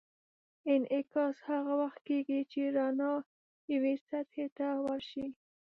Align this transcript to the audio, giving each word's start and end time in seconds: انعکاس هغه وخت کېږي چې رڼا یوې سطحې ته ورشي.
انعکاس 0.73 1.37
هغه 1.49 1.73
وخت 1.81 1.99
کېږي 2.09 2.39
چې 2.51 2.61
رڼا 2.75 3.13
یوې 3.73 3.95
سطحې 4.07 4.47
ته 4.57 4.67
ورشي. 4.83 5.27